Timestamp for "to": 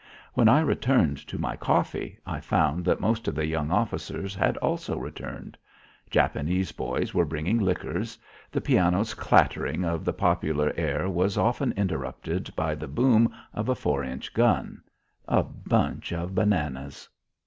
1.27-1.37